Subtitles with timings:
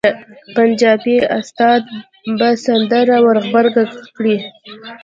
[0.55, 1.81] پنجابي استاد
[2.39, 3.83] به سندره ور غبرګه
[4.15, 4.35] کړي.